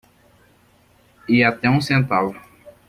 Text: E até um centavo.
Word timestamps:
E 1.29 1.43
até 1.43 1.69
um 1.69 1.79
centavo. 1.79 2.35